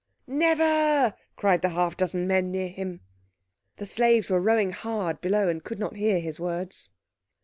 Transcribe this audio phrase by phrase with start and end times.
[0.25, 3.01] "Never!" cried the half dozen men near him.
[3.77, 6.89] The slaves were rowing hard below and could not hear his words.